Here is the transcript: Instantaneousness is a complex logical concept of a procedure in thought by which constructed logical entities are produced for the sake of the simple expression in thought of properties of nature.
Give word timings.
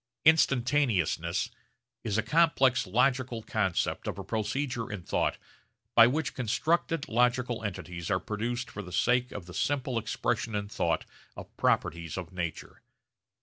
Instantaneousness 0.25 1.51
is 2.03 2.17
a 2.17 2.23
complex 2.23 2.87
logical 2.87 3.43
concept 3.43 4.07
of 4.07 4.17
a 4.17 4.23
procedure 4.23 4.91
in 4.91 5.03
thought 5.03 5.37
by 5.93 6.07
which 6.07 6.33
constructed 6.33 7.07
logical 7.07 7.63
entities 7.63 8.09
are 8.09 8.19
produced 8.19 8.71
for 8.71 8.81
the 8.81 8.91
sake 8.91 9.31
of 9.31 9.45
the 9.45 9.53
simple 9.53 9.99
expression 9.99 10.55
in 10.55 10.67
thought 10.67 11.05
of 11.37 11.55
properties 11.55 12.17
of 12.17 12.33
nature. 12.33 12.81